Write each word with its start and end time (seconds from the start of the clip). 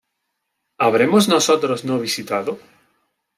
¿Habremos 0.85 1.27
nosotros 1.29 1.85
no 1.85 1.99
visitado? 1.99 2.51